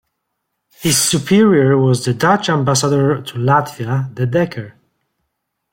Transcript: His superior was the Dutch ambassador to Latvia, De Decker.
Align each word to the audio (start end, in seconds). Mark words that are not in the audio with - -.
His 0.79 0.97
superior 0.99 1.77
was 1.77 2.03
the 2.03 2.13
Dutch 2.15 2.49
ambassador 2.49 3.21
to 3.21 3.33
Latvia, 3.35 4.11
De 4.15 4.25
Decker. 4.25 4.73